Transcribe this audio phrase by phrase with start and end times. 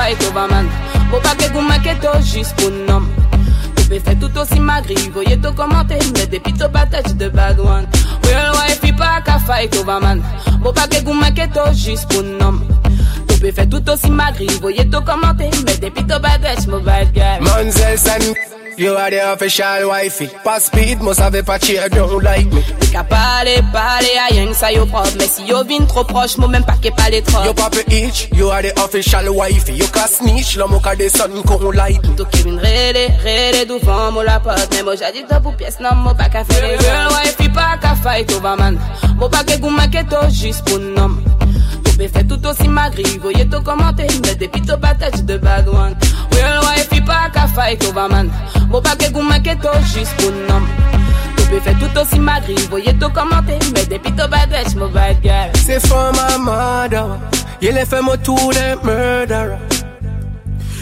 [0.00, 0.66] fight over man
[1.12, 3.04] Mo pa ke gouman ke to jis pou nom
[3.76, 7.60] Tu peux faire tout aussi magri Voyez to commenter Mais depuis to patate de bad
[7.60, 7.86] one
[8.24, 10.22] Real wife pas ka fight over man
[10.62, 12.60] Mo pa ke gouman ke to jis pou nom
[13.28, 17.12] Tu peux faire tout aussi magri Voyez to commenter Mais depuis to patate mo bad
[17.12, 18.24] guy Manzel san
[18.80, 20.28] You are the official wifey.
[20.42, 22.62] Pas speed, must have a patchy, don't like me.
[22.64, 26.38] Yo ka pale, pale, a yen sa yo prop Men si yo vin tro proche,
[26.38, 29.74] mo men pa ke pale trop Yo pape itch, you are the official wifey.
[29.74, 32.00] You ka snitch, lo mo ka de son kon like.
[32.16, 35.76] To ki vin rele, rele douvan mo la pot Men mo jadi to pou pies
[35.78, 38.80] nan mo pa ka fe de Girl wifey pa ka fight over man.
[39.20, 41.20] Mo pa ke gouman ke to jis pou nom
[42.00, 43.04] To be fe tout aussi magri.
[43.20, 45.94] Voye to komante, men depi to patate de bad one
[46.32, 48.32] Real wifey pa ka fight over man
[48.70, 50.64] Mo pa ke gouman ke to jis pou nom.
[51.36, 52.56] To be fe tout aussi magri.
[52.70, 55.50] Voye to komante, men depi to patate mo bad girl.
[55.56, 57.18] C'est for my mother
[57.60, 59.58] Il est fait mo tout les murderer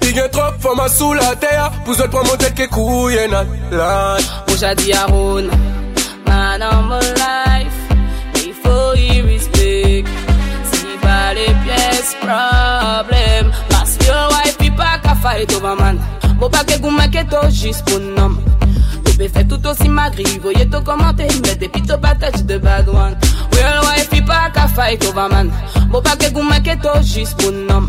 [0.00, 3.28] Il gen trop for ma sous la terre Pour zot prendre mon tête que couille
[3.28, 5.50] nan land Mo jadi aroun
[6.26, 7.41] Man on my life Il
[12.12, 15.98] pièces problem Mas your wife pi pa ka fight over man
[16.38, 18.36] Mo pa ke gouman ke to jis pou nom
[19.04, 22.88] Tu peux faire tout aussi magri Voyez to commenter Mais depi to patate de bad
[22.88, 23.16] one
[23.52, 25.50] Real wife pi pa ka fight over man
[25.90, 27.88] Mo pa ke gouman ke to jis pou nom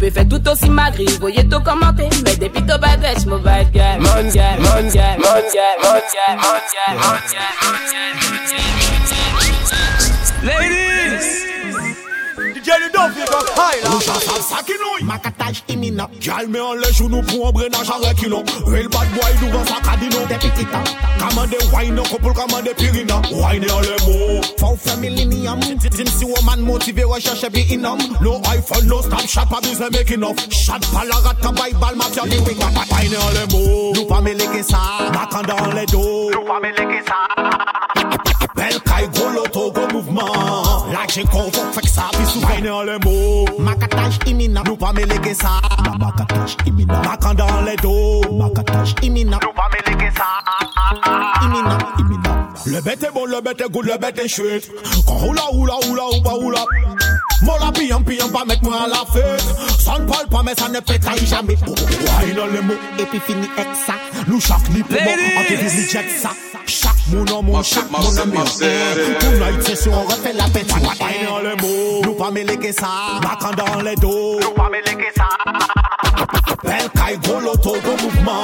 [0.00, 4.32] peux faire tout aussi magri Voyez to commenter Mais depi to patate mo bad Mans,
[4.32, 7.62] Guy, mans, guy, mans, guy, mans, guy, mans, guy,
[10.44, 10.72] Ladies!
[10.72, 10.81] Jerry
[13.62, 17.46] Duffy got high Ou jan sal sakinou Makataj imina Gal me an le jounou pou
[17.46, 20.82] an brenan jan rekilon Real bad boy douvan sa kadino De pitita
[21.18, 25.60] Kamande wine koupol kamande pirina Wine an le mo Faw family ni am.
[25.62, 30.38] Zin si woman motive recherche bi inam No iPhone, no Snapchat, pa bizne making off
[30.52, 34.06] Shot pa la rat ka bay bal mafia di wing Wine an le mo Nou
[34.06, 37.26] pa me leke sa Makanda an le do Nou pa me leke sa
[38.54, 40.71] Bel kay go loto go mouvement
[41.02, 43.12] La jen kon fok fek sa pi sou Wine an le mo
[43.66, 45.56] Makataj imina Nou pa me leke sa.
[45.98, 47.94] Makataj imina Makanda an le do
[48.38, 50.28] Makataj imina Nou pa me leke sa.
[51.42, 52.36] Imina Imina
[52.66, 54.70] Le bête est bon, le bête est good, le bête est chouette.
[55.04, 56.64] Quand roula, roula, roula, ou pas roula
[57.42, 59.42] Mon la pillant, pillant, pas mettre moi à la fête.
[59.80, 63.18] Ça ne parle pas, mais ça ne pétaille jamais Wine an le mo Et puis
[63.18, 63.94] fini avec ça
[64.28, 66.06] Nous chaque ni pour moi En qui vise jet
[67.12, 68.32] ça Chaque mon homme, mon chaque mon homme
[69.20, 72.72] Pour night session, on refait la fête Wine an le mo Nous pas mêler que
[72.72, 72.88] ça.
[73.22, 74.40] Macan dans les dos.
[74.40, 75.28] Nous pas mêler que ça.
[76.62, 78.42] Bel kay gros loto, gros mouvement.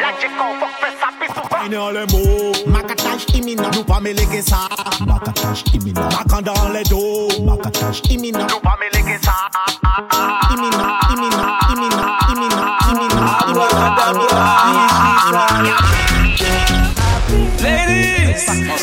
[0.00, 1.62] La j'ai qu'on fait ça, puis souvent.
[1.62, 4.68] Wine an le mo Makataj imina Nous pas mêler que ça.
[5.06, 7.28] Makataj imina Macan dans les dos.
[7.44, 9.79] Makataj imina Nous pas mêler que ça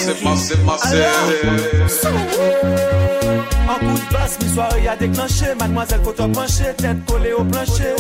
[0.08, 1.06] Massive, massive,
[1.80, 2.14] massive.
[3.68, 5.46] En coup de basse, mi soirée a déclenché.
[5.60, 7.94] Mademoiselle faut toi pencher, tête collée au plancher.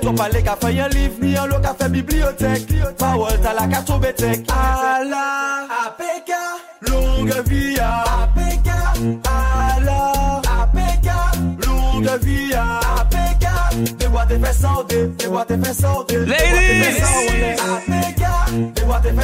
[0.00, 2.66] Ton palais qu'a fait un livre, ni un lot qu'a fait bibliothèque.
[2.96, 4.46] Parole t'as la carte au bétec.
[4.48, 6.32] À la APK,
[6.90, 8.68] longue vie à APK
[9.26, 15.52] À la APK, longue vie à APK Des boîtes de fesses en dé, des boîtes
[15.52, 16.81] de fesses en dé Ladies!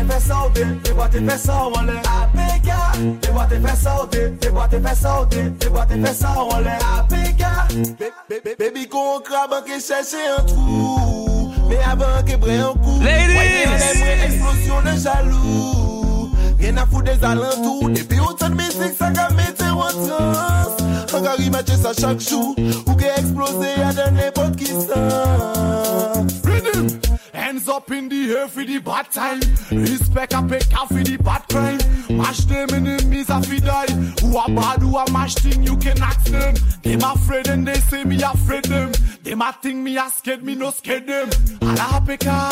[0.00, 2.68] te fè saote, te boa te fè sao an lè APK,
[3.20, 6.48] te boa te fè saote, te boa te fè saote, te boa te fè sao
[6.54, 7.42] an lè APK,
[8.58, 13.92] baby kon kraban ke chèche an trou Me avan ke bre an kou, woye mè
[14.00, 15.88] mè eksplosyon an jalou
[16.60, 17.88] Rien à foutre des alentours.
[17.88, 20.76] Depuis autant de musique, ça a mettre en transe.
[21.14, 22.54] On a rematché ça chaque jour.
[22.86, 26.12] Ou qui explosé à n'importe qui ça.
[27.70, 29.38] Up in the air for the bad time.
[29.70, 31.78] Respect a out for the bad crime.
[32.18, 33.86] Mash them enemies a fi die.
[34.20, 36.54] Who a bad, who a mash thing, you can ask them.
[36.82, 38.90] Them afraid and they say me afraid them.
[39.22, 41.30] Them a think me a scared, me no scared them.
[41.62, 42.50] Allah apeka,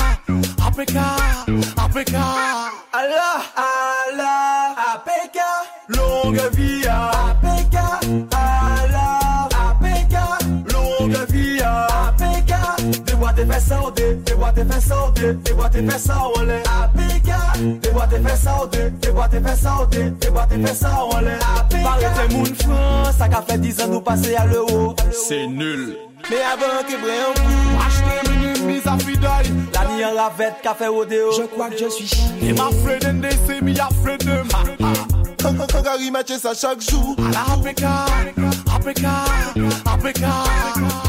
[0.58, 1.16] apeka,
[1.74, 2.24] apeka.
[2.94, 5.96] Allah, Allah, apeka.
[5.96, 7.17] Longue vie,
[14.48, 19.54] boite fè saote, fè boite fè saole Apika, fè boite fè saote, fè boite fè
[19.56, 23.92] saote, fè boite fè saole Apika, pare fè moun fran, sa ka fè 10 an
[23.92, 25.90] nou pase a le ou Se nul
[26.30, 29.54] Me avan kebre an kou, achete meni mis à fidèle.
[29.72, 31.30] La nuit en ravette, café odéo.
[31.32, 32.34] Je crois que je suis chien.
[32.42, 34.48] Et ma friend and c'est me a friend them.
[35.40, 37.16] Quand quand quand ça chaque jour.
[37.18, 38.06] À la Africa,
[38.74, 39.24] Africa,
[39.86, 41.07] Africa.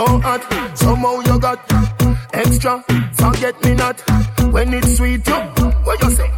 [0.00, 0.42] So hot,
[0.78, 1.60] somehow you got
[2.32, 2.82] extra.
[3.12, 4.00] Forget me not
[4.50, 5.28] when it's sweet.
[5.28, 5.34] You,
[5.84, 6.30] what you say?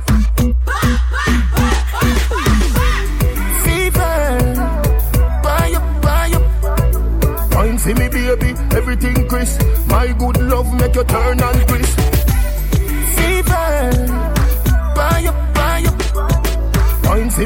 [7.84, 7.98] Up.
[7.98, 9.60] Me, baby, everything crisp.
[9.86, 11.61] My good love make you turn and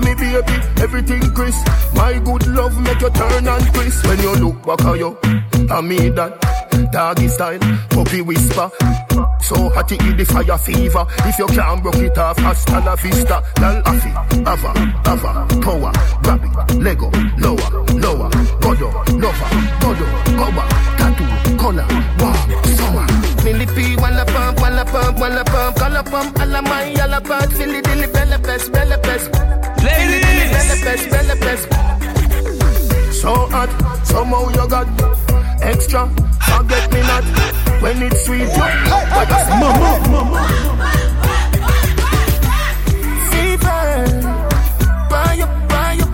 [0.00, 1.66] for me, baby, everything crisp.
[1.94, 4.06] My good love make you turn and crisp.
[4.06, 5.16] When you look back at you,
[5.70, 6.56] I mean that.
[6.93, 7.58] Doggy style,
[7.90, 8.70] puppy whisper.
[9.40, 11.06] So hot it the fire fever.
[11.25, 13.43] If you can't broke it off, hasta la vista.
[13.60, 14.12] Lal afi,
[14.44, 14.70] ava,
[15.06, 18.88] ava, power, grab it, Lego, lower, lower, godo,
[19.20, 19.50] lover,
[19.81, 20.06] godo,
[20.37, 20.66] power,
[20.98, 21.87] tattoo, color,
[22.20, 23.06] warm, summer.
[23.44, 27.86] Millipede, walla pump, walla pump, walla pump, color pump, alla my, alla part, filly dilly,
[34.17, 34.89] somehow you got
[35.61, 36.09] extra.
[36.49, 37.25] Forget me not
[37.83, 38.49] when it's sweet.
[38.49, 39.61] What I say?
[39.63, 39.91] Mama,
[43.31, 43.85] Fever,
[45.11, 46.13] buy up, buy up.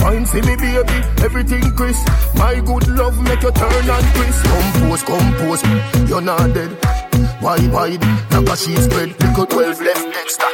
[0.00, 2.08] Wine for me, baby, everything crisp.
[2.36, 4.42] My good love make you turn and crisp.
[4.52, 5.62] Compose, compose,
[6.08, 6.70] you're not dead.
[7.42, 9.10] Wide, wide, like a sheet spread.
[9.20, 10.48] Little 12 left extra.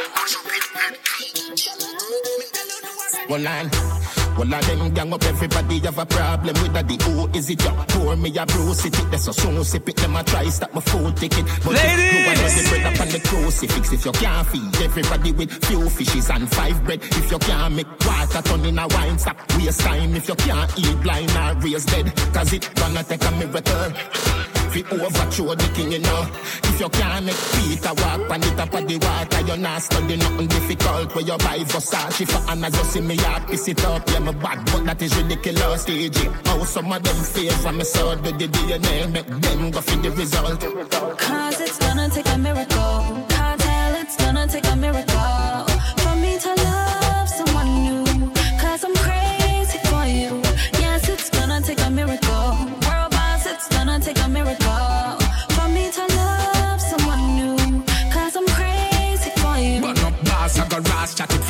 [3.29, 4.02] One line.
[4.37, 6.87] Well, of them gang up, everybody have a problem with that.
[6.87, 7.63] The who is it?
[7.63, 8.93] You pour me a bruise it.
[9.11, 9.95] That's so soon sip it.
[9.97, 11.45] Them a try stop my food ticket.
[11.63, 12.13] But Ladies.
[12.13, 13.93] you want the bread up on the crucifix.
[13.93, 17.03] If you can't feed everybody with few fishes and five bread.
[17.03, 20.15] If you can't make water turn in a wine, stop waste time.
[20.15, 24.52] If you can't eat blind or raise dead, cause it gonna take a miracle.
[24.73, 26.27] Fi overthrow the king, you know.
[26.63, 30.17] If you can't make Peter walk on the top of the water, you're not studying
[30.17, 31.13] nothing difficult.
[31.13, 34.09] Where you buy Versace for Anna, just see me out, piss it up.
[34.09, 35.85] Yeah, my bad, but that is ridiculous.
[35.85, 39.97] DJ, how some of them favor me so do the DNA, make them go for
[39.97, 40.59] the result.
[41.19, 43.12] Cause it's gonna take a miracle.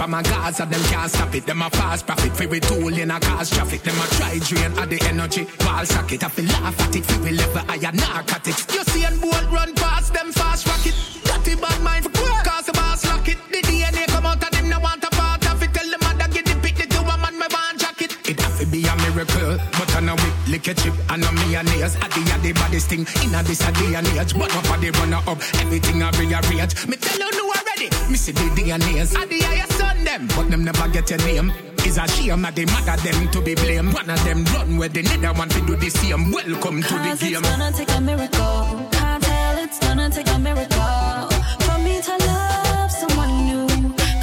[0.04, 1.46] From a Gaza, them can't stop it.
[1.46, 3.84] Them a fast profit, fi we tool in a cause traffic.
[3.84, 6.26] Them a try drain of the energy, wall socket.
[6.26, 8.66] I feel laugh at it, fi we level higher narcotics.
[8.66, 10.94] Usain Bolt run past them fast rocket.
[11.24, 12.12] Dirty bad mind, for
[12.44, 13.38] cause the boss lock it.
[13.48, 15.74] The DNA come out of them, no want a part of it.
[15.74, 18.12] Tell them mother get the pick, the two a man me want jacket.
[18.28, 20.96] It have to be a miracle, but I know it lick a chip.
[21.08, 23.72] I know me and nails, I the a the baddest thing in a this a
[23.72, 24.36] day and age.
[24.36, 26.76] But up a the runner up, everything I rearrange.
[26.92, 27.53] Me tell you no
[27.84, 29.16] already, me see the DNAs.
[29.16, 31.52] I the highest son them, but them never get your name.
[31.86, 33.94] Is a shame that they mother them to be blamed.
[33.94, 36.32] One of them run where they neither want to do the same.
[36.32, 37.36] Welcome to the Cause game.
[37.36, 38.90] it's gonna take a miracle.
[38.92, 41.28] Can't tell it's gonna take a miracle.
[41.68, 43.68] For me to love someone new.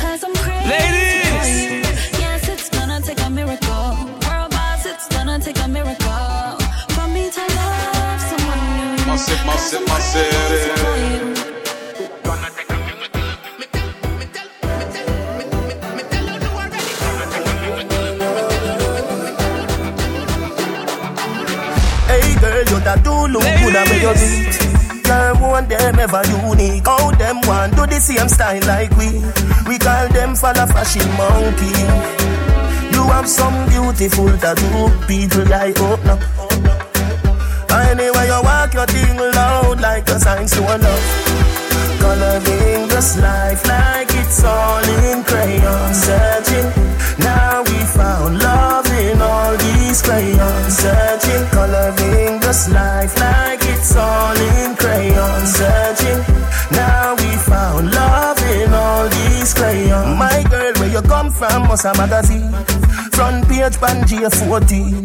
[0.00, 0.70] Cause I'm crazy.
[0.72, 2.18] Ladies.
[2.18, 3.92] Yes, it's gonna take a miracle.
[4.24, 6.56] World boss, it's gonna take a miracle.
[6.96, 9.04] For me to love someone new.
[9.04, 10.89] Massive, Cause massive, I'm crazy massive.
[22.90, 24.54] That do look good at where you beat.
[25.06, 26.86] Girl, one them ever unique.
[26.86, 29.22] How them want do the same style like we.
[29.68, 31.70] We call them follow fashion monkey.
[32.94, 36.18] You have some beautiful tattoo, people like oh, up now.
[37.90, 41.06] Anyway, you walk your thing loud like a sign to a love.
[42.02, 45.94] Coloring this life like it's all in crayon.
[45.94, 46.68] Searching,
[47.22, 50.74] now we found love in all these crayons.
[50.76, 52.19] Searching, coloring
[52.50, 56.20] just life like it's all in crayon searching.
[56.72, 60.18] Now we found love in all these crayons.
[60.18, 61.68] My girl, where you come from?
[61.68, 62.50] Was a magazine.
[63.12, 65.04] Front page, Pangea 14.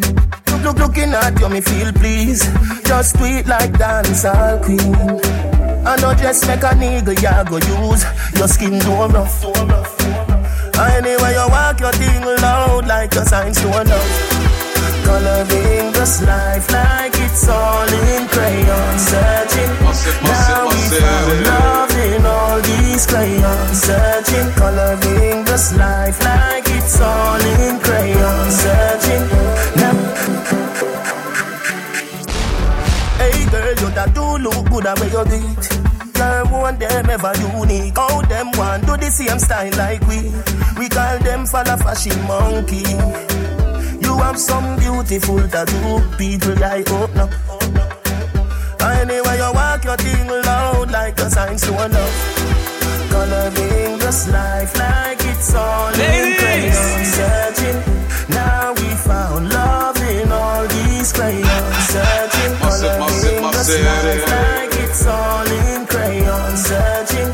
[0.50, 2.42] Look, look, looking at you, me feel please.
[2.82, 4.96] Just tweet like dancer queen.
[5.86, 8.02] I know just make a nigga, ya go use.
[8.36, 9.94] Your skin so rough.
[10.96, 13.84] Anyway, you walk your thing loud like your sign to a.
[15.06, 18.98] Coloring this life like it's all in crayon.
[18.98, 19.72] Searching,
[20.24, 23.82] now we found love in all these crayons.
[23.82, 28.50] Searching, coloring this life like it's all in crayon.
[28.50, 29.24] Searching,
[29.76, 29.96] now.
[33.20, 36.12] Hey girl, you that do look good at where you do.
[36.16, 37.96] Girl, want them ever unique.
[37.96, 40.32] How them want do the same style like we.
[40.78, 43.35] We call them follow fashion monkey.
[44.00, 47.30] You have some beautiful tattoo, people I open up.
[48.82, 52.14] Anyway, you walk your thing loud like a sign to love.
[53.10, 56.38] Coloring this life like it's all in Ladies!
[56.38, 57.04] crayon.
[57.18, 57.78] Searching,
[58.34, 61.76] now we found love in all these crayons.
[61.94, 66.56] Searching, coloring this life like it's all in crayon.
[66.56, 67.30] Searching,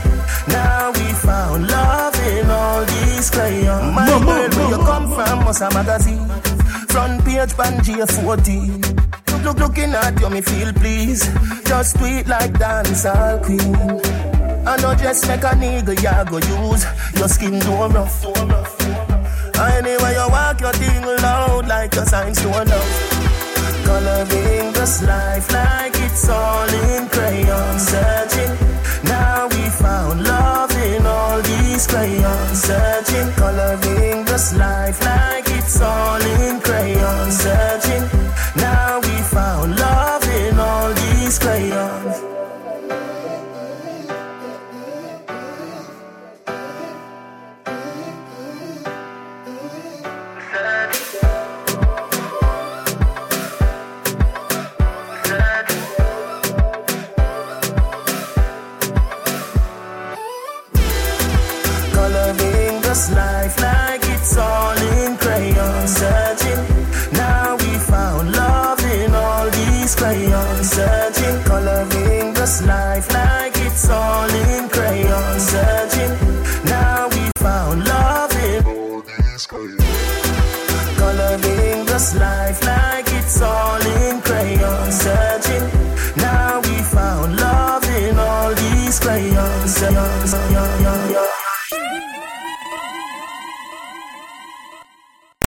[0.48, 3.94] now we found love in all these crayons.
[3.94, 5.44] My girl, where you come from?
[5.44, 6.21] Must a magazine.
[7.42, 9.32] Page pan J14.
[9.32, 11.26] Look, look, looking at you, me feel please.
[11.64, 13.74] Just tweet like dancehall queen.
[14.64, 16.86] I know just make a nigga, ya go use
[17.18, 18.24] your skin too rough.
[19.58, 22.92] Anyway, you walk your thing loud like a sign to love.
[23.86, 27.78] Coloring this life like it's all in crayon.
[27.80, 28.31] Searching,
[71.52, 74.21] coloring this life like it's all